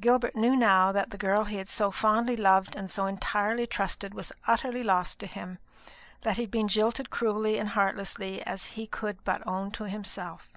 Gilbert 0.00 0.34
knew 0.34 0.56
now 0.56 0.90
that 0.90 1.10
the 1.10 1.16
girl 1.16 1.44
he 1.44 1.58
had 1.58 1.68
so 1.68 1.92
fondly 1.92 2.34
loved 2.36 2.74
and 2.74 2.90
so 2.90 3.06
entirely 3.06 3.68
trusted 3.68 4.14
was 4.14 4.32
utterly 4.48 4.82
lost 4.82 5.20
to 5.20 5.28
him; 5.28 5.60
that 6.22 6.34
he 6.34 6.42
had 6.42 6.50
been 6.50 6.66
jilted 6.66 7.08
cruelly 7.08 7.56
and 7.56 7.68
heartlessly, 7.68 8.42
as 8.42 8.64
he 8.74 8.84
could 8.88 9.22
but 9.22 9.46
own 9.46 9.70
to 9.70 9.84
himself. 9.84 10.52